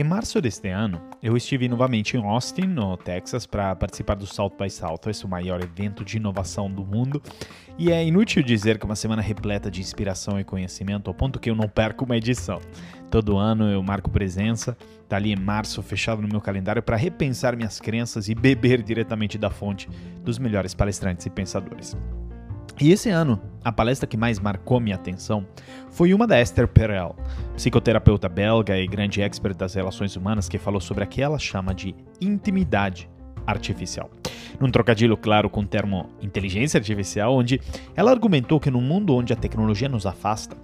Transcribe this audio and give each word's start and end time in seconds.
Em 0.00 0.04
março 0.04 0.40
deste 0.40 0.68
ano, 0.68 1.02
eu 1.20 1.36
estive 1.36 1.68
novamente 1.68 2.16
em 2.16 2.24
Austin, 2.24 2.68
no 2.68 2.96
Texas, 2.96 3.46
para 3.46 3.74
participar 3.74 4.14
do 4.14 4.28
South 4.28 4.52
by 4.56 4.70
Southwest, 4.70 5.24
o 5.24 5.28
maior 5.28 5.60
evento 5.60 6.04
de 6.04 6.18
inovação 6.18 6.70
do 6.70 6.84
mundo. 6.84 7.20
E 7.76 7.90
é 7.90 8.06
inútil 8.06 8.40
dizer 8.40 8.78
que 8.78 8.84
é 8.84 8.88
uma 8.88 8.94
semana 8.94 9.20
repleta 9.20 9.68
de 9.68 9.80
inspiração 9.80 10.38
e 10.38 10.44
conhecimento, 10.44 11.08
ao 11.08 11.14
ponto 11.14 11.40
que 11.40 11.50
eu 11.50 11.54
não 11.56 11.68
perco 11.68 12.04
uma 12.04 12.16
edição. 12.16 12.60
Todo 13.10 13.38
ano 13.38 13.64
eu 13.72 13.82
marco 13.82 14.08
presença, 14.08 14.78
tá 15.08 15.16
ali 15.16 15.32
em 15.32 15.36
março 15.36 15.82
fechado 15.82 16.22
no 16.22 16.28
meu 16.28 16.40
calendário 16.40 16.80
para 16.80 16.96
repensar 16.96 17.56
minhas 17.56 17.80
crenças 17.80 18.28
e 18.28 18.36
beber 18.36 18.84
diretamente 18.84 19.36
da 19.36 19.50
fonte 19.50 19.88
dos 20.22 20.38
melhores 20.38 20.74
palestrantes 20.74 21.26
e 21.26 21.30
pensadores. 21.30 21.96
E 22.80 22.92
esse 22.92 23.10
ano, 23.10 23.40
a 23.64 23.72
palestra 23.72 24.06
que 24.06 24.16
mais 24.16 24.38
marcou 24.38 24.78
minha 24.78 24.94
atenção 24.94 25.44
foi 25.90 26.14
uma 26.14 26.28
da 26.28 26.40
Esther 26.40 26.68
Perel, 26.68 27.16
psicoterapeuta 27.56 28.28
belga 28.28 28.78
e 28.78 28.86
grande 28.86 29.20
expert 29.20 29.56
das 29.56 29.74
relações 29.74 30.14
humanas, 30.14 30.48
que 30.48 30.58
falou 30.58 30.80
sobre 30.80 31.02
o 31.02 31.06
que 31.06 31.20
ela 31.20 31.40
chama 31.40 31.74
de 31.74 31.94
intimidade 32.20 33.10
artificial. 33.44 34.08
Num 34.60 34.70
trocadilho 34.70 35.16
claro 35.16 35.50
com 35.50 35.62
o 35.62 35.66
termo 35.66 36.08
inteligência 36.22 36.78
artificial, 36.78 37.34
onde 37.34 37.60
ela 37.96 38.12
argumentou 38.12 38.60
que 38.60 38.70
no 38.70 38.80
mundo 38.80 39.14
onde 39.14 39.32
a 39.32 39.36
tecnologia 39.36 39.88
nos 39.88 40.06
afasta, 40.06 40.56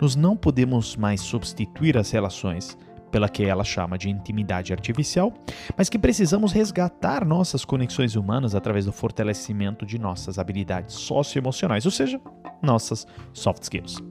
nós 0.00 0.16
não 0.16 0.36
podemos 0.36 0.96
mais 0.96 1.20
substituir 1.20 1.98
as 1.98 2.10
relações 2.10 2.76
pela 3.10 3.28
que 3.28 3.44
ela 3.44 3.64
chama 3.64 3.98
de 3.98 4.08
intimidade 4.08 4.72
artificial, 4.72 5.32
mas 5.76 5.88
que 5.88 5.98
precisamos 5.98 6.52
resgatar 6.52 7.24
nossas 7.24 7.64
conexões 7.64 8.16
humanas 8.16 8.54
através 8.54 8.84
do 8.86 8.92
fortalecimento 8.92 9.84
de 9.84 9.98
nossas 9.98 10.38
habilidades 10.38 10.94
socioemocionais, 10.94 11.84
ou 11.84 11.90
seja, 11.90 12.20
nossas 12.62 13.06
soft 13.32 13.62
skills. 13.62 14.02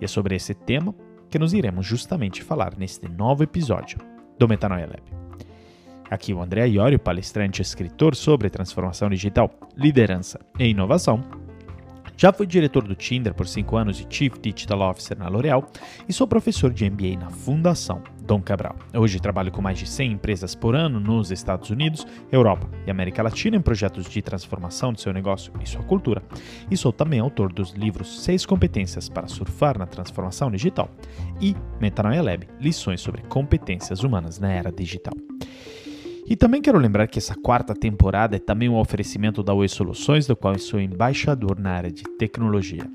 E 0.00 0.04
é 0.04 0.08
sobre 0.08 0.34
esse 0.36 0.54
tema 0.54 0.94
que 1.30 1.38
nos 1.38 1.52
iremos 1.52 1.84
justamente 1.84 2.42
falar 2.42 2.76
neste 2.76 3.08
novo 3.08 3.42
episódio 3.42 3.98
do 4.38 4.46
Metanoia 4.46 4.86
Lab. 4.86 5.02
Aqui 6.08 6.32
o 6.32 6.40
André 6.40 6.68
Iorio, 6.68 6.98
palestrante 6.98 7.60
e 7.60 7.62
escritor 7.62 8.14
sobre 8.14 8.48
transformação 8.48 9.10
digital, 9.10 9.50
liderança 9.76 10.38
e 10.58 10.68
inovação, 10.68 11.20
já 12.16 12.32
fui 12.32 12.46
diretor 12.46 12.82
do 12.82 12.94
Tinder 12.94 13.34
por 13.34 13.46
5 13.46 13.76
anos 13.76 14.00
e 14.00 14.06
Chief 14.08 14.32
Digital 14.40 14.80
Officer 14.80 15.18
na 15.18 15.28
L'Oréal 15.28 15.70
e 16.08 16.12
sou 16.12 16.26
professor 16.26 16.72
de 16.72 16.88
MBA 16.88 17.18
na 17.18 17.30
Fundação 17.30 18.02
Dom 18.22 18.40
Cabral. 18.40 18.74
Hoje 18.94 19.20
trabalho 19.20 19.52
com 19.52 19.60
mais 19.60 19.78
de 19.78 19.86
100 19.86 20.12
empresas 20.12 20.54
por 20.54 20.74
ano 20.74 20.98
nos 20.98 21.30
Estados 21.30 21.70
Unidos, 21.70 22.06
Europa 22.32 22.68
e 22.86 22.90
América 22.90 23.22
Latina 23.22 23.56
em 23.56 23.60
projetos 23.60 24.08
de 24.08 24.22
transformação 24.22 24.92
de 24.92 25.00
seu 25.00 25.12
negócio 25.12 25.52
e 25.62 25.68
sua 25.68 25.82
cultura. 25.82 26.22
E 26.70 26.76
sou 26.76 26.92
também 26.92 27.20
autor 27.20 27.52
dos 27.52 27.72
livros 27.72 28.22
6 28.22 28.46
competências 28.46 29.08
para 29.08 29.28
surfar 29.28 29.78
na 29.78 29.86
transformação 29.86 30.50
digital 30.50 30.90
e 31.40 31.54
Metanoia 31.80 32.22
Lab, 32.22 32.48
lições 32.58 33.00
sobre 33.00 33.22
competências 33.22 34.02
humanas 34.02 34.38
na 34.38 34.50
era 34.50 34.72
digital. 34.72 35.14
E 36.28 36.34
também 36.34 36.60
quero 36.60 36.78
lembrar 36.78 37.06
que 37.06 37.20
essa 37.20 37.36
quarta 37.36 37.72
temporada 37.72 38.34
é 38.34 38.38
também 38.40 38.68
um 38.68 38.76
oferecimento 38.76 39.44
da 39.44 39.54
Oi 39.54 39.68
Soluções, 39.68 40.26
do 40.26 40.34
qual 40.34 40.54
eu 40.54 40.58
sou 40.58 40.80
embaixador 40.80 41.58
na 41.58 41.70
área 41.70 41.90
de 41.90 42.02
tecnologia. 42.18 42.90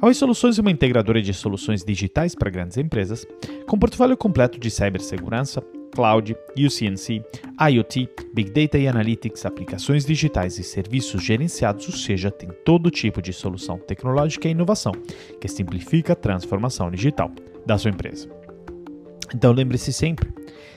A 0.00 0.06
Oi 0.06 0.14
Soluções 0.14 0.58
é 0.58 0.62
uma 0.62 0.70
integradora 0.70 1.20
de 1.20 1.34
soluções 1.34 1.84
digitais 1.84 2.34
para 2.34 2.50
grandes 2.50 2.78
empresas, 2.78 3.26
com 3.66 3.78
portfólio 3.78 4.16
completo 4.16 4.58
de 4.58 4.70
cibersegurança, 4.70 5.62
cloud, 5.94 6.34
UCNC, 6.58 7.22
IoT, 7.70 8.08
Big 8.34 8.50
Data 8.50 8.78
e 8.78 8.88
Analytics, 8.88 9.44
aplicações 9.44 10.06
digitais 10.06 10.58
e 10.58 10.64
serviços 10.64 11.22
gerenciados, 11.22 11.86
ou 11.86 11.94
seja, 11.94 12.30
tem 12.30 12.48
todo 12.64 12.90
tipo 12.90 13.20
de 13.20 13.32
solução 13.32 13.78
tecnológica 13.78 14.48
e 14.48 14.52
inovação 14.52 14.92
que 15.38 15.48
simplifica 15.48 16.14
a 16.14 16.16
transformação 16.16 16.90
digital 16.90 17.30
da 17.66 17.76
sua 17.76 17.90
empresa. 17.90 18.28
Então 19.34 19.52
lembre-se 19.52 19.92
sempre, 19.92 20.28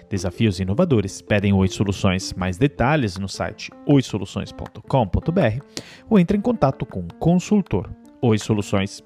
Desafios 0.09 0.59
inovadores 0.59 1.21
pedem 1.21 1.53
Oi 1.53 1.67
Soluções. 1.67 2.33
Mais 2.33 2.57
detalhes 2.57 3.17
no 3.17 3.27
site 3.27 3.71
oisoluções.com.br 3.85 5.63
ou 6.09 6.17
entre 6.17 6.37
em 6.37 6.41
contato 6.41 6.85
com 6.85 7.01
o 7.01 7.13
consultor 7.15 7.89
Oi 8.21 8.37
Soluções. 8.37 9.03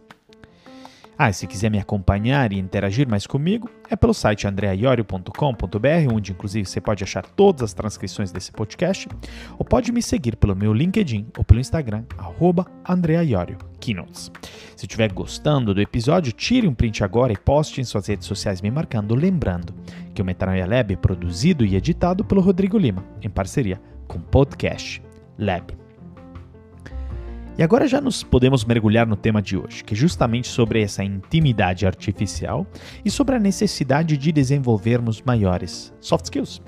Ah, 1.24 1.30
e 1.30 1.34
se 1.36 1.46
quiser 1.46 1.70
me 1.70 1.78
acompanhar 1.78 2.52
e 2.52 2.58
interagir 2.58 3.08
mais 3.08 3.28
comigo, 3.28 3.70
é 3.88 3.96
pelo 3.96 4.12
site 4.12 4.48
andreaiorio.com.br, 4.48 6.12
onde 6.12 6.32
inclusive 6.32 6.66
você 6.66 6.82
pode 6.82 7.04
achar 7.04 7.24
todas 7.24 7.62
as 7.62 7.74
transcrições 7.76 8.32
desse 8.32 8.52
podcast, 8.52 9.08
ou 9.56 9.64
pode 9.64 9.92
me 9.92 10.02
seguir 10.02 10.36
pelo 10.36 10.56
meu 10.56 10.74
LinkedIn 10.74 11.28
ou 11.38 11.44
pelo 11.44 11.60
Instagram, 11.60 12.06
arroba 12.18 12.66
Keynotes. 13.80 14.32
Se 14.76 14.88
estiver 14.88 15.14
gostando 15.14 15.76
do 15.76 15.82
episódio, 15.82 16.34
tire 16.34 16.68
um 16.68 16.74
print 16.74 17.04
agora 17.04 17.32
e 17.32 17.38
poste 17.38 17.80
em 17.80 17.84
suas 17.84 18.08
redes 18.08 18.26
sociais 18.26 18.60
me 18.60 18.72
marcando, 18.72 19.14
lembrando 19.14 19.76
que 20.16 20.24
o 20.24 20.26
Metanoia 20.26 20.66
Lab 20.66 20.92
é 20.92 20.98
produzido 20.98 21.64
e 21.64 21.76
editado 21.76 22.26
pelo 22.26 22.42
Rodrigo 22.42 22.80
Lima, 22.80 23.06
em 23.22 23.30
parceria 23.30 23.80
com 24.08 24.18
o 24.18 24.22
Podcast 24.24 25.04
Lab. 25.38 25.81
E 27.58 27.64
agora 27.64 27.88
já 27.88 28.00
nos 28.00 28.24
podemos 28.24 28.64
mergulhar 28.64 29.06
no 29.06 29.16
tema 29.16 29.42
de 29.42 29.58
hoje, 29.58 29.84
que 29.84 29.94
é 29.94 29.98
justamente 29.98 30.48
sobre 30.48 30.82
essa 30.82 31.04
intimidade 31.04 31.86
artificial 31.86 32.66
e 33.04 33.12
sobre 33.12 33.36
a 33.36 33.40
necessidade 33.40 34.18
de 34.18 34.32
desenvolvermos 34.32 35.22
maiores 35.22 35.94
soft 36.00 36.26
skills. 36.26 36.62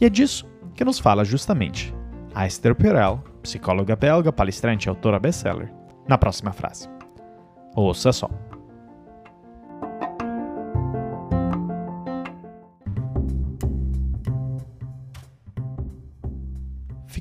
E 0.00 0.04
é 0.04 0.08
disso 0.08 0.46
que 0.74 0.84
nos 0.84 0.98
fala 0.98 1.24
justamente 1.24 1.94
a 2.34 2.46
Esther 2.46 2.74
Perel, 2.74 3.22
psicóloga 3.42 3.96
belga, 3.96 4.32
palestrante 4.32 4.86
e 4.86 4.90
autora 4.90 5.18
best-seller, 5.18 5.72
na 6.08 6.18
próxima 6.18 6.52
frase. 6.52 6.88
Ouça 7.74 8.12
só. 8.12 8.28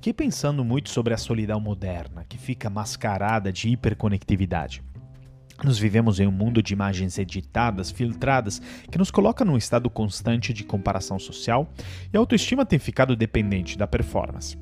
Fiquei 0.06 0.28
pensando 0.28 0.64
muito 0.64 0.92
sobre 0.92 1.16
a 1.16 1.18
solidão 1.18 1.60
moderna, 1.60 2.24
que 2.30 2.38
fica 2.38 2.70
mascarada 2.70 3.52
de 3.52 3.70
hiperconectividade. 3.70 4.84
Nós 5.64 5.80
vivemos 5.80 6.20
em 6.20 6.28
um 6.28 6.32
mundo 6.32 6.62
de 6.62 6.74
imagens 6.74 7.18
editadas, 7.18 7.90
filtradas, 7.90 8.62
que 8.92 9.00
nos 9.00 9.10
coloca 9.10 9.44
num 9.44 9.58
estado 9.58 9.90
constante 9.90 10.54
de 10.54 10.64
comparação 10.64 11.18
social 11.18 11.74
e 12.14 12.16
a 12.16 12.20
autoestima 12.20 12.64
tem 12.68 12.78
ficado 12.78 13.16
dependente 13.16 13.80
da 13.80 13.88
performance. 13.88 14.56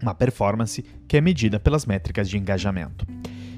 Uma 0.00 0.14
performance 0.14 0.82
que 1.06 1.18
é 1.18 1.20
medida 1.20 1.60
pelas 1.60 1.84
métricas 1.84 2.26
de 2.26 2.38
engajamento. 2.38 3.06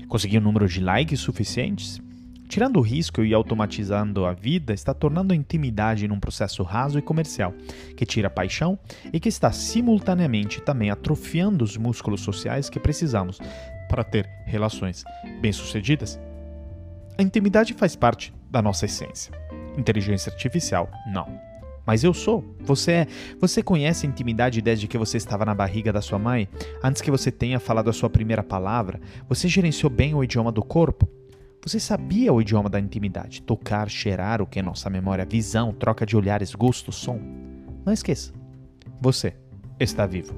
Conseguir 0.08 0.38
um 0.38 0.42
número 0.42 0.66
de 0.66 0.80
likes 0.80 1.20
suficientes? 1.20 2.00
Tirando 2.48 2.78
o 2.78 2.80
risco 2.80 3.22
e 3.22 3.34
automatizando 3.34 4.24
a 4.24 4.32
vida, 4.32 4.72
está 4.72 4.94
tornando 4.94 5.34
a 5.34 5.36
intimidade 5.36 6.08
num 6.08 6.18
processo 6.18 6.62
raso 6.62 6.98
e 6.98 7.02
comercial, 7.02 7.52
que 7.94 8.06
tira 8.06 8.30
paixão 8.30 8.78
e 9.12 9.20
que 9.20 9.28
está 9.28 9.52
simultaneamente 9.52 10.62
também 10.62 10.90
atrofiando 10.90 11.62
os 11.62 11.76
músculos 11.76 12.22
sociais 12.22 12.70
que 12.70 12.80
precisamos 12.80 13.38
para 13.90 14.02
ter 14.02 14.26
relações 14.46 15.04
bem-sucedidas. 15.42 16.18
A 17.18 17.22
intimidade 17.22 17.74
faz 17.74 17.94
parte 17.94 18.32
da 18.50 18.62
nossa 18.62 18.86
essência. 18.86 19.30
Inteligência 19.76 20.32
artificial, 20.32 20.90
não. 21.12 21.28
Mas 21.84 22.02
eu 22.02 22.14
sou. 22.14 22.44
Você 22.60 22.92
é. 22.92 23.06
Você 23.40 23.62
conhece 23.62 24.06
a 24.06 24.08
intimidade 24.08 24.62
desde 24.62 24.86
que 24.86 24.98
você 24.98 25.16
estava 25.16 25.44
na 25.44 25.54
barriga 25.54 25.92
da 25.92 26.00
sua 26.00 26.18
mãe? 26.18 26.48
Antes 26.82 27.02
que 27.02 27.10
você 27.10 27.30
tenha 27.30 27.58
falado 27.60 27.88
a 27.88 27.92
sua 27.92 28.10
primeira 28.10 28.42
palavra? 28.42 29.00
Você 29.28 29.48
gerenciou 29.48 29.90
bem 29.90 30.14
o 30.14 30.22
idioma 30.22 30.52
do 30.52 30.62
corpo? 30.62 31.17
Você 31.68 31.78
sabia 31.78 32.32
o 32.32 32.40
idioma 32.40 32.70
da 32.70 32.80
intimidade? 32.80 33.42
Tocar, 33.42 33.90
cheirar, 33.90 34.40
o 34.40 34.46
que 34.46 34.58
é 34.58 34.62
nossa 34.62 34.88
memória, 34.88 35.26
visão, 35.26 35.70
troca 35.70 36.06
de 36.06 36.16
olhares, 36.16 36.54
gosto, 36.54 36.90
som. 36.90 37.20
Não 37.84 37.92
esqueça. 37.92 38.32
Você 39.02 39.36
está 39.78 40.06
vivo. 40.06 40.34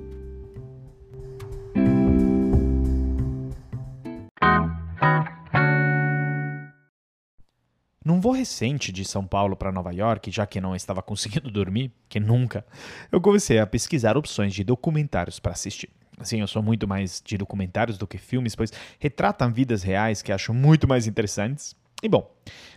Num 8.05 8.21
voo 8.21 8.33
recente 8.33 8.91
de 8.91 9.05
São 9.05 9.25
Paulo 9.25 9.55
para 9.55 9.71
Nova 9.71 9.93
York, 9.93 10.33
já 10.33 10.45
que 10.45 10.61
não 10.61 10.75
estava 10.75 11.01
conseguindo 11.01 11.49
dormir, 11.49 11.93
que 12.09 12.19
nunca, 12.19 12.67
eu 13.13 13.21
comecei 13.21 13.61
a 13.61 13.67
pesquisar 13.69 14.17
opções 14.17 14.53
de 14.53 14.65
documentários 14.65 15.39
para 15.39 15.53
assistir. 15.53 15.91
Assim, 16.21 16.41
eu 16.41 16.47
sou 16.47 16.63
muito 16.63 16.87
mais 16.87 17.23
de 17.25 17.39
documentários 17.39 17.97
do 17.97 18.07
que 18.07 18.19
filmes, 18.19 18.55
pois 18.55 18.71
retratam 18.99 19.51
vidas 19.51 19.83
reais 19.83 20.21
que 20.21 20.31
acho 20.31 20.53
muito 20.53 20.87
mais 20.87 21.07
interessantes. 21.07 21.75
E 22.03 22.09
bom, 22.09 22.31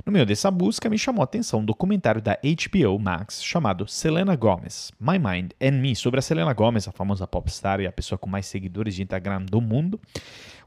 no 0.05 0.11
meio 0.11 0.25
dessa 0.25 0.51
busca 0.51 0.89
me 0.89 0.97
chamou 0.97 1.21
a 1.21 1.23
atenção 1.23 1.61
um 1.61 1.65
documentário 1.65 2.21
da 2.21 2.37
HBO 2.43 2.99
Max 2.99 3.41
chamado 3.43 3.87
Selena 3.87 4.35
Gomez, 4.35 4.91
My 4.99 5.17
Mind 5.17 5.51
and 5.61 5.79
Me, 5.79 5.95
sobre 5.95 6.19
a 6.19 6.21
Selena 6.21 6.53
Gomez, 6.53 6.87
a 6.87 6.91
famosa 6.91 7.25
popstar 7.27 7.79
e 7.79 7.87
a 7.87 7.91
pessoa 7.91 8.17
com 8.17 8.29
mais 8.29 8.45
seguidores 8.45 8.95
de 8.95 9.01
Instagram 9.01 9.43
do 9.43 9.61
mundo, 9.61 9.99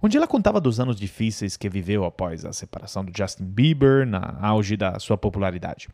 onde 0.03 0.17
ela 0.17 0.27
contava 0.27 0.59
dos 0.59 0.81
anos 0.81 0.97
difíceis 0.97 1.57
que 1.57 1.69
viveu 1.69 2.05
após 2.05 2.47
a 2.47 2.53
separação 2.53 3.05
do 3.05 3.13
Justin 3.15 3.45
Bieber, 3.45 4.07
na 4.07 4.39
auge 4.41 4.77
da 4.77 4.99
sua 4.99 5.19
popularidade. 5.19 5.89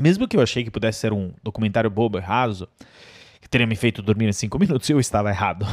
Mesmo 0.00 0.28
que 0.28 0.36
eu 0.36 0.42
achei 0.42 0.64
que 0.64 0.70
pudesse 0.70 1.00
ser 1.00 1.12
um 1.12 1.32
documentário 1.42 1.90
bobo 1.90 2.18
e 2.18 2.20
raso, 2.20 2.68
que 3.42 3.48
teria 3.48 3.66
me 3.66 3.76
feito 3.76 4.00
dormir 4.00 4.28
em 4.28 4.32
5 4.32 4.56
minutos 4.58 4.88
eu 4.88 5.00
estava 5.00 5.28
errado. 5.28 5.66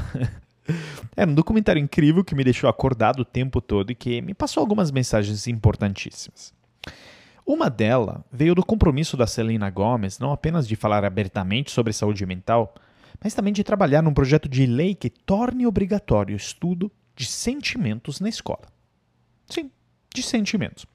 Era 1.16 1.30
um 1.30 1.36
documentário 1.36 1.81
incrível 1.81 2.24
que 2.24 2.36
me 2.36 2.44
deixou 2.44 2.69
acordado 2.69 3.21
o 3.21 3.25
tempo 3.25 3.62
todo 3.62 3.92
e 3.92 3.95
que 3.95 4.21
me 4.21 4.33
passou 4.33 4.62
algumas 4.62 4.92
mensagens 4.92 5.48
importantíssimas. 5.48 6.54
Uma 7.45 7.69
delas 7.69 8.21
veio 8.31 8.54
do 8.54 8.63
compromisso 8.66 9.16
da 9.16 9.25
Selena 9.25 9.69
Gomez 9.69 10.19
não 10.19 10.31
apenas 10.31 10.68
de 10.68 10.75
falar 10.75 11.04
abertamente 11.04 11.71
sobre 11.71 11.94
saúde 11.94 12.25
mental, 12.25 12.75
mas 13.24 13.33
também 13.33 13.54
de 13.54 13.63
trabalhar 13.63 14.01
num 14.01 14.13
projeto 14.13 14.48
de 14.48 14.66
lei 14.66 14.94
que 14.94 15.10
torne 15.10 15.66
obrigatório 15.66 16.33
o 16.33 16.38
estudo 16.38 16.92
de 17.16 17.25
sentimentos 17.25 18.19
na 18.19 18.30
escola. 18.30 18.68
Sim, 19.48 19.71
de 20.13 20.23
sentimentos. 20.23 20.85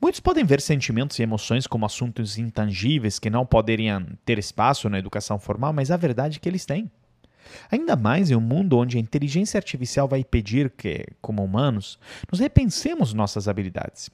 Muitos 0.00 0.20
podem 0.20 0.44
ver 0.44 0.60
sentimentos 0.60 1.18
e 1.18 1.22
emoções 1.22 1.66
como 1.66 1.86
assuntos 1.86 2.38
intangíveis 2.38 3.18
que 3.18 3.30
não 3.30 3.46
poderiam 3.46 4.06
ter 4.24 4.38
espaço 4.38 4.88
na 4.88 4.98
educação 4.98 5.38
formal, 5.38 5.72
mas 5.72 5.90
a 5.90 5.96
verdade 5.96 6.36
é 6.36 6.40
que 6.40 6.48
eles 6.48 6.66
têm. 6.66 6.90
Ainda 7.70 7.96
mais 7.96 8.30
em 8.30 8.36
um 8.36 8.40
mundo 8.40 8.76
onde 8.76 8.98
a 8.98 9.00
inteligência 9.00 9.56
artificial 9.58 10.06
vai 10.06 10.22
pedir 10.22 10.70
que, 10.70 11.06
como 11.20 11.42
humanos, 11.42 11.98
nos 12.30 12.40
repensemos 12.40 13.14
nossas 13.14 13.48
habilidades 13.48 14.10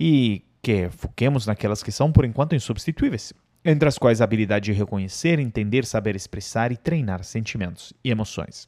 e 0.00 0.42
que 0.62 0.88
foquemos 0.88 1.46
naquelas 1.46 1.82
que 1.82 1.92
são, 1.92 2.10
por 2.10 2.24
enquanto, 2.24 2.54
insubstituíveis, 2.54 3.34
entre 3.62 3.86
as 3.86 3.98
quais 3.98 4.20
a 4.20 4.24
habilidade 4.24 4.66
de 4.66 4.72
reconhecer, 4.72 5.38
entender, 5.38 5.84
saber 5.84 6.16
expressar 6.16 6.72
e 6.72 6.76
treinar 6.76 7.22
sentimentos 7.22 7.92
e 8.02 8.10
emoções. 8.10 8.66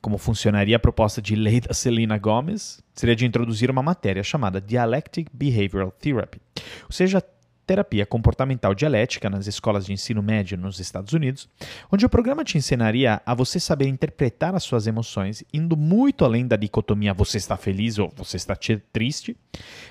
Como 0.00 0.16
funcionaria 0.16 0.76
a 0.76 0.80
proposta 0.80 1.20
de 1.20 1.34
lei 1.36 1.60
da 1.60 1.74
Selena 1.74 2.16
Gomez? 2.16 2.82
Seria 2.94 3.14
de 3.14 3.26
introduzir 3.26 3.70
uma 3.70 3.82
matéria 3.82 4.22
chamada 4.22 4.60
Dialectic 4.60 5.28
Behavioral 5.32 5.90
Therapy, 5.90 6.40
ou 6.84 6.92
seja, 6.92 7.22
terapia 7.70 8.04
comportamental 8.04 8.74
dialética 8.74 9.30
nas 9.30 9.46
escolas 9.46 9.86
de 9.86 9.92
ensino 9.92 10.20
médio 10.20 10.58
nos 10.58 10.80
Estados 10.80 11.12
Unidos, 11.12 11.48
onde 11.92 12.04
o 12.04 12.08
programa 12.08 12.42
te 12.42 12.58
ensinaria 12.58 13.22
a 13.24 13.32
você 13.32 13.60
saber 13.60 13.86
interpretar 13.86 14.56
as 14.56 14.64
suas 14.64 14.88
emoções, 14.88 15.44
indo 15.54 15.76
muito 15.76 16.24
além 16.24 16.48
da 16.48 16.56
dicotomia 16.56 17.14
você 17.14 17.38
está 17.38 17.56
feliz 17.56 17.96
ou 17.96 18.12
você 18.16 18.36
está 18.36 18.56
triste, 18.92 19.36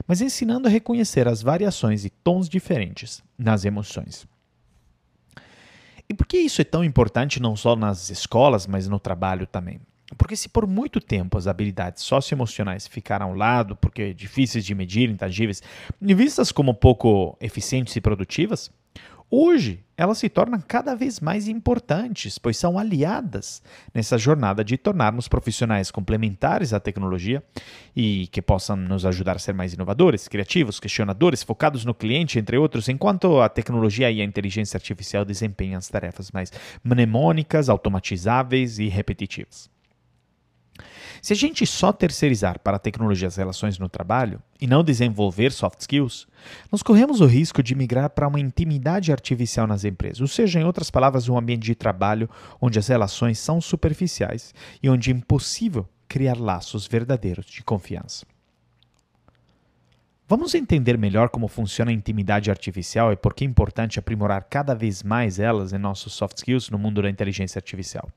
mas 0.05 0.19
ensinando 0.19 0.67
a 0.67 0.71
reconhecer 0.71 1.25
as 1.25 1.41
variações 1.41 2.03
e 2.03 2.09
tons 2.09 2.49
diferentes 2.49 3.23
nas 3.37 3.63
emoções. 3.63 4.27
E 6.09 6.13
por 6.13 6.27
que 6.27 6.37
isso 6.37 6.59
é 6.59 6.65
tão 6.65 6.83
importante 6.83 7.39
não 7.39 7.55
só 7.55 7.77
nas 7.77 8.09
escolas, 8.09 8.67
mas 8.67 8.89
no 8.89 8.99
trabalho 8.99 9.47
também? 9.47 9.79
Porque 10.17 10.35
se 10.35 10.49
por 10.49 10.65
muito 10.65 10.99
tempo 10.99 11.37
as 11.37 11.47
habilidades 11.47 12.03
socioemocionais 12.03 12.87
ficaram 12.87 13.27
ao 13.27 13.35
lado, 13.35 13.75
porque 13.75 14.13
difíceis 14.13 14.65
de 14.65 14.73
medir, 14.73 15.09
intangíveis, 15.09 15.61
e 16.01 16.13
vistas 16.13 16.51
como 16.51 16.73
pouco 16.73 17.37
eficientes 17.39 17.95
e 17.95 18.01
produtivas, 18.01 18.71
hoje 19.29 19.83
elas 19.95 20.17
se 20.17 20.27
tornam 20.27 20.59
cada 20.65 20.95
vez 20.95 21.19
mais 21.19 21.47
importantes, 21.47 22.39
pois 22.39 22.57
são 22.57 22.79
aliadas 22.79 23.61
nessa 23.93 24.17
jornada 24.17 24.63
de 24.63 24.77
tornarmos 24.77 25.27
profissionais 25.27 25.91
complementares 25.91 26.73
à 26.73 26.79
tecnologia 26.79 27.43
e 27.95 28.27
que 28.27 28.41
possam 28.41 28.77
nos 28.77 29.05
ajudar 29.05 29.35
a 29.35 29.39
ser 29.39 29.53
mais 29.53 29.73
inovadores, 29.73 30.27
criativos, 30.27 30.79
questionadores, 30.79 31.43
focados 31.43 31.85
no 31.85 31.93
cliente, 31.93 32.39
entre 32.39 32.57
outros, 32.57 32.89
enquanto 32.89 33.41
a 33.41 33.49
tecnologia 33.49 34.09
e 34.09 34.21
a 34.21 34.25
inteligência 34.25 34.77
artificial 34.77 35.23
desempenham 35.23 35.77
as 35.77 35.89
tarefas 35.89 36.31
mais 36.31 36.51
mnemônicas, 36.83 37.69
automatizáveis 37.69 38.79
e 38.79 38.87
repetitivas. 38.87 39.69
Se 41.21 41.33
a 41.33 41.35
gente 41.35 41.65
só 41.65 41.91
terceirizar 41.91 42.59
para 42.59 42.77
a 42.77 42.79
tecnologia 42.79 43.27
as 43.27 43.35
relações 43.35 43.77
no 43.77 43.89
trabalho 43.89 44.41
e 44.59 44.67
não 44.67 44.83
desenvolver 44.83 45.51
soft 45.51 45.81
skills, 45.81 46.27
nós 46.71 46.81
corremos 46.81 47.21
o 47.21 47.25
risco 47.25 47.61
de 47.61 47.75
migrar 47.75 48.09
para 48.09 48.27
uma 48.27 48.39
intimidade 48.39 49.11
artificial 49.11 49.67
nas 49.67 49.83
empresas, 49.83 50.21
ou 50.21 50.27
seja, 50.27 50.59
em 50.59 50.63
outras 50.63 50.89
palavras, 50.89 51.27
um 51.29 51.37
ambiente 51.37 51.63
de 51.63 51.75
trabalho 51.75 52.29
onde 52.61 52.79
as 52.79 52.87
relações 52.87 53.39
são 53.39 53.59
superficiais 53.59 54.53
e 54.81 54.89
onde 54.89 55.11
é 55.11 55.13
impossível 55.13 55.87
criar 56.07 56.37
laços 56.37 56.87
verdadeiros 56.87 57.45
de 57.45 57.63
confiança. 57.63 58.25
Vamos 60.27 60.53
entender 60.53 60.95
melhor 60.95 61.29
como 61.29 61.47
funciona 61.47 61.89
a 61.89 61.93
intimidade 61.93 62.51
artificial 62.51 63.11
e 63.11 63.15
por 63.15 63.33
que 63.33 63.43
é 63.43 63.47
importante 63.47 63.97
aprimorar 63.97 64.43
cada 64.43 64.75
vez 64.75 65.01
mais 65.01 65.39
elas 65.39 65.73
em 65.73 65.79
nossos 65.79 66.13
soft 66.13 66.37
skills 66.37 66.69
no 66.69 66.77
mundo 66.77 67.01
da 67.01 67.09
inteligência 67.09 67.57
artificial. 67.57 68.07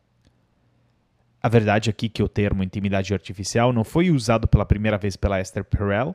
A 1.43 1.49
verdade 1.49 1.91
aqui 1.91 2.07
é 2.07 2.09
que 2.09 2.23
o 2.23 2.29
termo 2.29 2.63
intimidade 2.63 3.13
artificial 3.13 3.73
não 3.73 3.83
foi 3.83 4.13
usado 4.13 4.47
pela 4.47 4.65
primeira 4.65 4.97
vez 4.97 5.17
pela 5.17 5.41
Esther 5.41 5.65
Perel, 5.65 6.15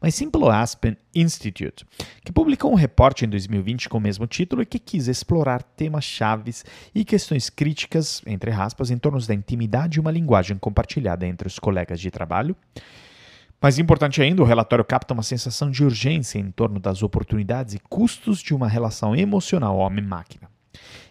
mas 0.00 0.14
sim 0.14 0.30
pelo 0.30 0.48
Aspen 0.48 0.96
Institute, 1.12 1.84
que 2.24 2.30
publicou 2.30 2.70
um 2.70 2.76
reporte 2.76 3.24
em 3.24 3.28
2020 3.28 3.88
com 3.88 3.98
o 3.98 4.00
mesmo 4.00 4.24
título 4.24 4.62
e 4.62 4.66
que 4.66 4.78
quis 4.78 5.08
explorar 5.08 5.64
temas 5.64 6.04
chaves 6.04 6.64
e 6.94 7.04
questões 7.04 7.50
críticas, 7.50 8.22
entre 8.24 8.52
aspas, 8.52 8.92
em 8.92 8.96
torno 8.96 9.20
da 9.26 9.34
intimidade 9.34 9.98
e 9.98 10.00
uma 10.00 10.12
linguagem 10.12 10.56
compartilhada 10.56 11.26
entre 11.26 11.48
os 11.48 11.58
colegas 11.58 11.98
de 11.98 12.12
trabalho. 12.12 12.54
Mais 13.60 13.80
importante 13.80 14.22
ainda, 14.22 14.42
o 14.42 14.46
relatório 14.46 14.84
capta 14.84 15.12
uma 15.12 15.24
sensação 15.24 15.72
de 15.72 15.82
urgência 15.82 16.38
em 16.38 16.52
torno 16.52 16.78
das 16.78 17.02
oportunidades 17.02 17.74
e 17.74 17.80
custos 17.80 18.38
de 18.38 18.54
uma 18.54 18.68
relação 18.68 19.16
emocional 19.16 19.76
homem-máquina 19.76 20.48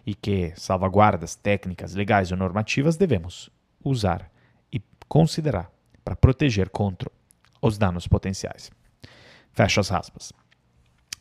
e 0.06 0.16
que 0.16 0.54
salvaguardas 0.56 1.36
técnicas, 1.36 1.94
legais 1.94 2.32
ou 2.32 2.38
normativas 2.38 2.96
devemos 2.96 3.52
usar 3.88 4.32
e 4.72 4.82
considerar 5.08 5.72
para 6.04 6.16
proteger 6.16 6.70
contra 6.70 7.12
os 7.62 7.78
danos 7.78 8.08
potenciais. 8.08 8.72
Fecha 9.52 9.82
as 9.82 9.92
aspas. 9.92 10.34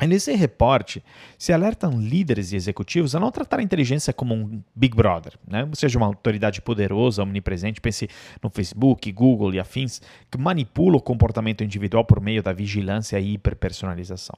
Nesse 0.05 0.35
reporte, 0.35 1.03
se 1.39 1.55
alertam 1.55 1.99
líderes 1.99 2.53
e 2.53 2.57
executivos 2.57 3.15
a 3.15 3.21
não 3.21 3.31
tratar 3.31 3.61
a 3.61 3.63
inteligência 3.63 4.13
como 4.13 4.35
um 4.35 4.63
Big 4.75 4.95
Brother, 4.95 5.33
né? 5.49 5.65
ou 5.65 5.75
seja, 5.75 5.97
uma 5.97 6.07
autoridade 6.07 6.61
poderosa, 6.61 7.23
omnipresente, 7.23 7.81
pense 7.81 8.07
no 8.43 8.51
Facebook, 8.51 9.11
Google 9.11 9.55
e 9.55 9.59
afins, 9.59 10.03
que 10.31 10.37
manipula 10.37 10.99
o 10.99 11.03
comportamento 11.03 11.65
individual 11.65 12.05
por 12.05 12.21
meio 12.21 12.43
da 12.43 12.53
vigilância 12.53 13.19
e 13.19 13.33
hiperpersonalização. 13.35 14.37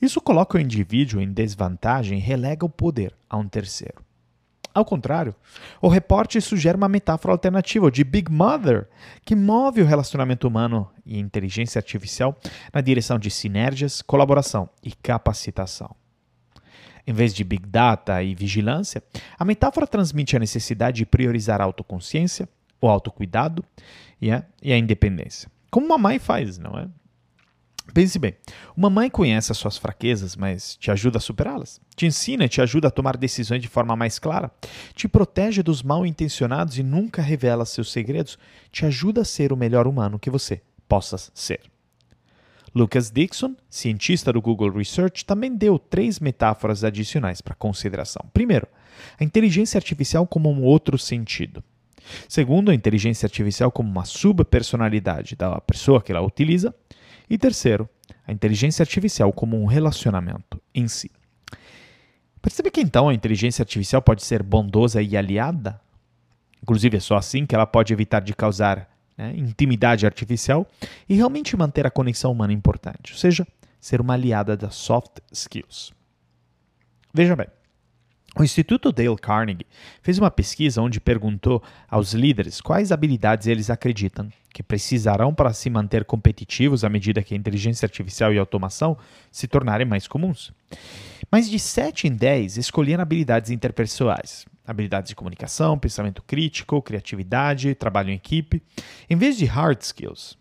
Isso 0.00 0.20
coloca 0.20 0.58
o 0.58 0.60
indivíduo 0.60 1.20
em 1.20 1.32
desvantagem 1.32 2.18
e 2.18 2.20
relega 2.20 2.66
o 2.66 2.70
poder 2.70 3.14
a 3.30 3.36
um 3.36 3.46
terceiro. 3.46 4.02
Ao 4.74 4.84
contrário, 4.84 5.34
o 5.80 5.88
reporte 5.88 6.40
sugere 6.40 6.76
uma 6.76 6.88
metáfora 6.88 7.32
alternativa 7.32 7.90
de 7.90 8.02
Big 8.02 8.32
Mother, 8.32 8.88
que 9.24 9.36
move 9.36 9.82
o 9.82 9.86
relacionamento 9.86 10.48
humano 10.48 10.90
e 11.04 11.18
inteligência 11.18 11.78
artificial 11.78 12.38
na 12.72 12.80
direção 12.80 13.18
de 13.18 13.30
sinergias, 13.30 14.00
colaboração 14.00 14.68
e 14.82 14.92
capacitação. 14.92 15.94
Em 17.06 17.12
vez 17.12 17.34
de 17.34 17.44
Big 17.44 17.66
Data 17.66 18.22
e 18.22 18.34
vigilância, 18.34 19.02
a 19.38 19.44
metáfora 19.44 19.86
transmite 19.86 20.36
a 20.36 20.40
necessidade 20.40 20.98
de 20.98 21.06
priorizar 21.06 21.60
a 21.60 21.64
autoconsciência, 21.64 22.48
o 22.80 22.88
autocuidado 22.88 23.64
e 24.20 24.30
a, 24.30 24.44
e 24.62 24.72
a 24.72 24.78
independência. 24.78 25.50
Como 25.70 25.86
uma 25.86 25.98
mãe 25.98 26.18
faz, 26.18 26.58
não 26.58 26.78
é? 26.78 26.88
Pense 27.92 28.18
bem, 28.18 28.34
uma 28.74 28.88
mãe 28.88 29.10
conhece 29.10 29.52
as 29.52 29.58
suas 29.58 29.76
fraquezas, 29.76 30.34
mas 30.34 30.76
te 30.76 30.90
ajuda 30.90 31.18
a 31.18 31.20
superá-las. 31.20 31.80
Te 31.94 32.06
ensina 32.06 32.48
te 32.48 32.62
ajuda 32.62 32.88
a 32.88 32.90
tomar 32.90 33.16
decisões 33.16 33.60
de 33.60 33.68
forma 33.68 33.94
mais 33.94 34.18
clara. 34.18 34.50
Te 34.94 35.06
protege 35.06 35.62
dos 35.62 35.82
mal 35.82 36.06
intencionados 36.06 36.78
e 36.78 36.82
nunca 36.82 37.20
revela 37.20 37.66
seus 37.66 37.92
segredos. 37.92 38.38
Te 38.70 38.86
ajuda 38.86 39.20
a 39.20 39.24
ser 39.24 39.52
o 39.52 39.56
melhor 39.56 39.86
humano 39.86 40.18
que 40.18 40.30
você 40.30 40.62
possa 40.88 41.18
ser. 41.34 41.60
Lucas 42.74 43.10
Dixon, 43.10 43.54
cientista 43.68 44.32
do 44.32 44.40
Google 44.40 44.70
Research, 44.70 45.26
também 45.26 45.54
deu 45.54 45.78
três 45.78 46.18
metáforas 46.18 46.82
adicionais 46.82 47.42
para 47.42 47.54
consideração. 47.54 48.24
Primeiro, 48.32 48.66
a 49.20 49.24
inteligência 49.24 49.76
artificial 49.76 50.26
como 50.26 50.50
um 50.50 50.62
outro 50.62 50.96
sentido. 50.96 51.62
Segundo, 52.26 52.70
a 52.70 52.74
inteligência 52.74 53.26
artificial 53.26 53.70
como 53.70 53.90
uma 53.90 54.06
subpersonalidade 54.06 55.36
da 55.36 55.60
pessoa 55.60 56.00
que 56.00 56.10
ela 56.10 56.22
utiliza. 56.22 56.74
E 57.32 57.38
terceiro, 57.38 57.88
a 58.26 58.30
inteligência 58.30 58.82
artificial 58.82 59.32
como 59.32 59.58
um 59.58 59.64
relacionamento 59.64 60.60
em 60.74 60.86
si. 60.86 61.10
Percebe 62.42 62.70
que 62.70 62.82
então 62.82 63.08
a 63.08 63.14
inteligência 63.14 63.62
artificial 63.62 64.02
pode 64.02 64.22
ser 64.22 64.42
bondosa 64.42 65.00
e 65.00 65.16
aliada? 65.16 65.80
Inclusive 66.62 66.98
é 66.98 67.00
só 67.00 67.16
assim 67.16 67.46
que 67.46 67.54
ela 67.54 67.66
pode 67.66 67.90
evitar 67.90 68.20
de 68.20 68.34
causar 68.34 68.86
né, 69.16 69.32
intimidade 69.34 70.04
artificial 70.04 70.68
e 71.08 71.14
realmente 71.14 71.56
manter 71.56 71.86
a 71.86 71.90
conexão 71.90 72.30
humana 72.30 72.52
importante, 72.52 73.14
ou 73.14 73.18
seja, 73.18 73.46
ser 73.80 74.02
uma 74.02 74.12
aliada 74.12 74.54
das 74.54 74.74
soft 74.74 75.20
skills. 75.32 75.90
Veja 77.14 77.34
bem, 77.34 77.46
o 78.34 78.42
Instituto 78.42 78.90
Dale 78.90 79.16
Carnegie 79.16 79.66
fez 80.00 80.18
uma 80.18 80.30
pesquisa 80.30 80.80
onde 80.80 81.00
perguntou 81.00 81.62
aos 81.88 82.14
líderes 82.14 82.62
quais 82.62 82.90
habilidades 82.90 83.46
eles 83.46 83.68
acreditam 83.68 84.30
que 84.52 84.62
precisarão 84.62 85.34
para 85.34 85.52
se 85.52 85.68
manter 85.68 86.04
competitivos 86.04 86.82
à 86.82 86.88
medida 86.88 87.22
que 87.22 87.34
a 87.34 87.36
inteligência 87.36 87.84
artificial 87.84 88.32
e 88.32 88.38
automação 88.38 88.96
se 89.30 89.46
tornarem 89.46 89.86
mais 89.86 90.06
comuns. 90.06 90.50
Mais 91.30 91.48
de 91.48 91.58
7 91.58 92.08
em 92.08 92.12
10 92.12 92.56
escolheram 92.56 93.02
habilidades 93.02 93.50
interpessoais, 93.50 94.46
habilidades 94.66 95.10
de 95.10 95.14
comunicação, 95.14 95.78
pensamento 95.78 96.22
crítico, 96.22 96.80
criatividade, 96.80 97.74
trabalho 97.74 98.10
em 98.10 98.14
equipe, 98.14 98.62
em 99.08 99.16
vez 99.16 99.36
de 99.36 99.44
hard 99.44 99.80
skills, 99.80 100.38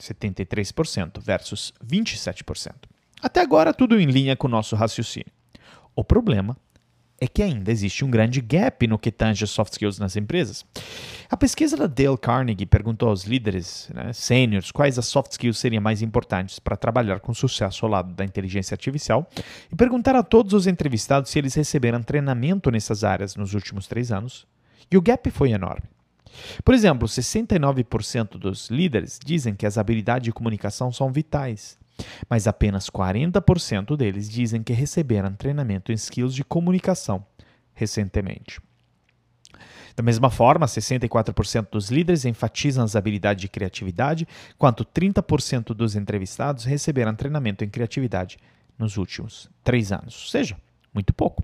73% 0.00 1.20
versus 1.20 1.72
27%. 1.84 2.74
Até 3.22 3.40
agora, 3.40 3.74
tudo 3.74 4.00
em 4.00 4.06
linha 4.06 4.34
com 4.34 4.46
o 4.46 4.50
nosso 4.50 4.74
raciocínio. 4.74 5.32
O 5.94 6.02
problema 6.02 6.56
é 6.56 6.69
que 7.26 7.42
ainda 7.42 7.70
existe 7.70 8.04
um 8.04 8.10
grande 8.10 8.40
gap 8.40 8.86
no 8.86 8.98
que 8.98 9.12
tange 9.12 9.46
soft 9.46 9.72
skills 9.72 9.98
nas 9.98 10.16
empresas. 10.16 10.64
A 11.28 11.36
pesquisa 11.36 11.76
da 11.76 11.86
Dale 11.86 12.16
Carnegie 12.16 12.66
perguntou 12.66 13.10
aos 13.10 13.24
líderes 13.24 13.90
né, 13.94 14.12
sêniores 14.12 14.70
quais 14.70 14.98
as 14.98 15.06
soft 15.06 15.32
skills 15.32 15.58
seriam 15.58 15.82
mais 15.82 16.02
importantes 16.02 16.58
para 16.58 16.76
trabalhar 16.76 17.20
com 17.20 17.34
sucesso 17.34 17.84
ao 17.84 17.90
lado 17.92 18.14
da 18.14 18.24
inteligência 18.24 18.74
artificial 18.74 19.28
e 19.70 19.76
perguntaram 19.76 20.18
a 20.18 20.22
todos 20.22 20.54
os 20.54 20.66
entrevistados 20.66 21.30
se 21.30 21.38
eles 21.38 21.54
receberam 21.54 22.02
treinamento 22.02 22.70
nessas 22.70 23.04
áreas 23.04 23.36
nos 23.36 23.54
últimos 23.54 23.86
três 23.86 24.10
anos. 24.10 24.46
E 24.90 24.96
o 24.96 25.02
gap 25.02 25.30
foi 25.30 25.52
enorme. 25.52 25.84
Por 26.64 26.74
exemplo, 26.74 27.06
69% 27.06 28.38
dos 28.38 28.68
líderes 28.70 29.18
dizem 29.24 29.54
que 29.54 29.66
as 29.66 29.78
habilidades 29.78 30.24
de 30.24 30.32
comunicação 30.32 30.92
são 30.92 31.12
vitais, 31.12 31.78
mas 32.28 32.46
apenas 32.46 32.88
40% 32.88 33.96
deles 33.96 34.28
dizem 34.28 34.62
que 34.62 34.72
receberam 34.72 35.32
treinamento 35.34 35.92
em 35.92 35.94
skills 35.94 36.34
de 36.34 36.44
comunicação 36.44 37.24
recentemente. 37.74 38.60
Da 39.96 40.02
mesma 40.02 40.30
forma, 40.30 40.66
64% 40.66 41.68
dos 41.70 41.90
líderes 41.90 42.24
enfatizam 42.24 42.84
as 42.84 42.96
habilidades 42.96 43.42
de 43.42 43.48
criatividade, 43.48 44.26
enquanto 44.54 44.84
30% 44.84 45.74
dos 45.74 45.96
entrevistados 45.96 46.64
receberam 46.64 47.14
treinamento 47.14 47.64
em 47.64 47.68
criatividade 47.68 48.38
nos 48.78 48.96
últimos 48.96 49.50
três 49.62 49.92
anos, 49.92 50.22
ou 50.22 50.30
seja, 50.30 50.56
muito 50.94 51.12
pouco. 51.12 51.42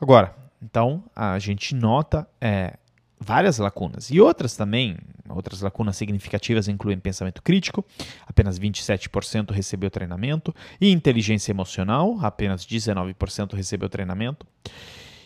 Agora, 0.00 0.34
então, 0.62 1.04
a 1.14 1.38
gente 1.38 1.74
nota 1.74 2.26
é, 2.40 2.76
várias 3.20 3.58
lacunas. 3.58 4.10
E 4.10 4.20
outras 4.20 4.56
também, 4.56 4.96
outras 5.28 5.60
lacunas 5.60 5.96
significativas 5.96 6.68
incluem 6.68 6.98
pensamento 6.98 7.42
crítico, 7.42 7.84
apenas 8.26 8.58
27% 8.58 9.50
recebeu 9.50 9.90
treinamento, 9.90 10.54
e 10.80 10.90
inteligência 10.90 11.52
emocional, 11.52 12.18
apenas 12.20 12.64
19% 12.64 13.54
recebeu 13.54 13.88
treinamento. 13.88 14.46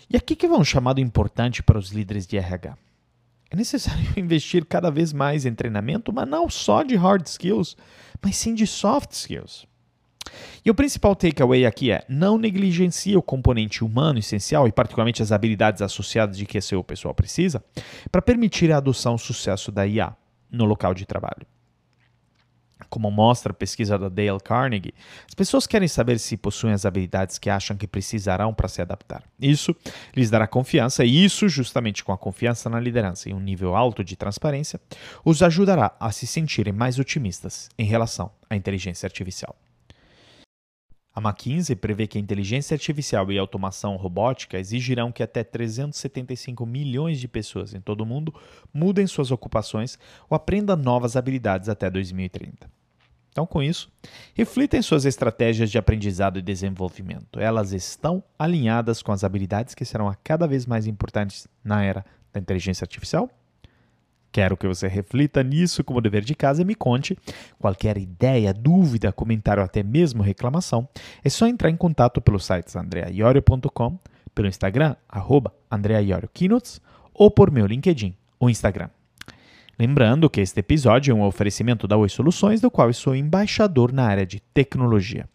E 0.08 0.16
aqui 0.16 0.36
que 0.36 0.48
vai 0.48 0.58
um 0.58 0.64
chamado 0.64 1.00
importante 1.00 1.62
para 1.62 1.78
os 1.78 1.90
líderes 1.90 2.26
de 2.26 2.36
RH. 2.36 2.76
É 3.50 3.56
necessário 3.56 4.02
investir 4.16 4.64
cada 4.64 4.90
vez 4.90 5.12
mais 5.12 5.44
em 5.44 5.54
treinamento, 5.54 6.12
mas 6.12 6.28
não 6.28 6.48
só 6.48 6.82
de 6.82 6.96
hard 6.96 7.26
skills, 7.26 7.76
mas 8.22 8.36
sim 8.36 8.54
de 8.54 8.66
soft 8.66 9.12
skills. 9.12 9.66
E 10.64 10.70
o 10.70 10.74
principal 10.74 11.16
takeaway 11.16 11.66
aqui 11.66 11.90
é: 11.90 12.04
não 12.08 12.38
negligencie 12.38 13.16
o 13.16 13.22
componente 13.22 13.84
humano 13.84 14.18
essencial 14.18 14.68
e, 14.68 14.72
particularmente, 14.72 15.22
as 15.22 15.32
habilidades 15.32 15.82
associadas 15.82 16.36
de 16.36 16.46
que 16.46 16.60
seu 16.60 16.82
pessoal 16.84 17.14
precisa 17.14 17.62
para 18.10 18.22
permitir 18.22 18.72
a 18.72 18.76
adoção 18.76 19.16
e 19.16 19.18
sucesso 19.18 19.72
da 19.72 19.86
IA 19.86 20.16
no 20.50 20.64
local 20.64 20.94
de 20.94 21.06
trabalho. 21.06 21.46
Como 22.88 23.10
mostra 23.10 23.52
a 23.52 23.54
pesquisa 23.54 23.98
da 23.98 24.08
Dale 24.08 24.40
Carnegie, 24.44 24.92
as 25.26 25.34
pessoas 25.34 25.66
querem 25.66 25.88
saber 25.88 26.18
se 26.18 26.36
possuem 26.36 26.74
as 26.74 26.84
habilidades 26.84 27.38
que 27.38 27.48
acham 27.48 27.76
que 27.76 27.86
precisarão 27.86 28.52
para 28.52 28.68
se 28.68 28.82
adaptar. 28.82 29.22
Isso 29.40 29.74
lhes 30.14 30.28
dará 30.28 30.46
confiança, 30.46 31.04
e 31.04 31.24
isso, 31.24 31.48
justamente 31.48 32.04
com 32.04 32.12
a 32.12 32.18
confiança 32.18 32.68
na 32.68 32.78
liderança 32.78 33.30
e 33.30 33.34
um 33.34 33.40
nível 33.40 33.74
alto 33.74 34.04
de 34.04 34.14
transparência, 34.14 34.80
os 35.24 35.42
ajudará 35.42 35.96
a 35.98 36.12
se 36.12 36.26
sentirem 36.26 36.72
mais 36.72 36.98
otimistas 36.98 37.70
em 37.78 37.84
relação 37.84 38.30
à 38.50 38.56
inteligência 38.56 39.06
artificial. 39.06 39.56
A 41.14 41.20
McKinsey 41.20 41.76
prevê 41.76 42.06
que 42.06 42.16
a 42.16 42.20
inteligência 42.20 42.74
artificial 42.74 43.30
e 43.30 43.38
a 43.38 43.40
automação 43.40 43.96
robótica 43.96 44.58
exigirão 44.58 45.12
que 45.12 45.22
até 45.22 45.44
375 45.44 46.64
milhões 46.64 47.20
de 47.20 47.28
pessoas 47.28 47.74
em 47.74 47.80
todo 47.80 48.00
o 48.00 48.06
mundo 48.06 48.34
mudem 48.72 49.06
suas 49.06 49.30
ocupações 49.30 49.98
ou 50.28 50.34
aprendam 50.34 50.74
novas 50.74 51.14
habilidades 51.14 51.68
até 51.68 51.90
2030. 51.90 52.70
Então, 53.30 53.46
com 53.46 53.62
isso, 53.62 53.90
reflita 54.34 54.76
em 54.76 54.82
suas 54.82 55.04
estratégias 55.04 55.70
de 55.70 55.78
aprendizado 55.78 56.38
e 56.38 56.42
desenvolvimento. 56.42 57.40
Elas 57.40 57.72
estão 57.72 58.22
alinhadas 58.38 59.02
com 59.02 59.12
as 59.12 59.24
habilidades 59.24 59.74
que 59.74 59.84
serão 59.84 60.14
cada 60.22 60.46
vez 60.46 60.66
mais 60.66 60.86
importantes 60.86 61.46
na 61.64 61.82
era 61.82 62.04
da 62.32 62.40
inteligência 62.40 62.84
artificial? 62.84 63.30
Quero 64.32 64.56
que 64.56 64.66
você 64.66 64.88
reflita 64.88 65.42
nisso 65.42 65.84
como 65.84 66.00
dever 66.00 66.24
de 66.24 66.34
casa 66.34 66.62
e 66.62 66.64
me 66.64 66.74
conte. 66.74 67.18
Qualquer 67.58 67.98
ideia, 67.98 68.54
dúvida, 68.54 69.12
comentário 69.12 69.62
até 69.62 69.82
mesmo 69.82 70.22
reclamação, 70.22 70.88
é 71.22 71.28
só 71.28 71.46
entrar 71.46 71.68
em 71.68 71.76
contato 71.76 72.18
pelo 72.18 72.40
site 72.40 72.76
andreaiorio.com, 72.76 73.98
pelo 74.34 74.48
Instagram, 74.48 74.96
arroba 75.06 75.52
ou 77.12 77.30
por 77.30 77.50
meu 77.50 77.66
LinkedIn 77.66 78.14
ou 78.40 78.48
Instagram. 78.48 78.88
Lembrando 79.78 80.30
que 80.30 80.40
este 80.40 80.60
episódio 80.60 81.12
é 81.12 81.14
um 81.14 81.24
oferecimento 81.24 81.86
da 81.86 81.96
Oi 81.96 82.08
Soluções, 82.08 82.60
do 82.60 82.70
qual 82.70 82.88
eu 82.88 82.94
sou 82.94 83.14
embaixador 83.14 83.92
na 83.92 84.04
área 84.06 84.24
de 84.24 84.40
tecnologia. 84.40 85.28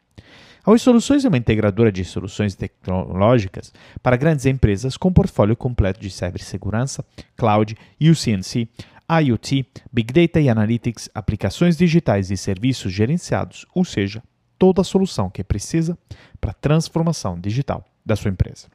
A 0.68 0.72
Oi 0.72 0.80
Soluções 0.80 1.24
é 1.24 1.30
uma 1.30 1.38
integradora 1.38 1.90
de 1.90 2.04
soluções 2.04 2.54
tecnológicas 2.54 3.72
para 4.04 4.18
grandes 4.18 4.46
empresas 4.46 4.98
com 4.98 5.14
portfólio 5.14 5.56
completo 5.56 5.98
de 6.02 6.10
cibersegurança, 6.10 7.06
cloud, 7.38 7.74
UCNC, 8.02 8.68
IoT, 9.10 9.66
Big 9.90 10.12
Data 10.12 10.42
e 10.42 10.50
Analytics, 10.50 11.10
aplicações 11.16 11.78
digitais 11.78 12.32
e 12.32 12.36
serviços 12.36 12.92
gerenciados, 12.92 13.66
ou 13.74 13.86
seja, 13.86 14.22
toda 14.60 14.82
a 14.82 14.84
solução 14.84 15.30
que 15.30 15.42
precisa 15.42 15.98
para 16.42 16.52
a 16.52 16.56
transformação 16.56 17.40
digital 17.40 17.86
da 18.06 18.18
sua 18.18 18.30
empresa. 18.30 18.68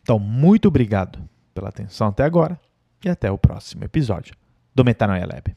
Então, 0.00 0.16
muito 0.16 0.68
obrigado 0.68 1.18
pela 1.52 1.70
atenção 1.70 2.06
até 2.06 2.22
agora 2.22 2.56
e 3.04 3.08
até 3.08 3.28
o 3.32 3.36
próximo 3.36 3.82
episódio 3.82 4.36
do 4.72 4.84
Metanoia 4.84 5.26
Lab. 5.26 5.56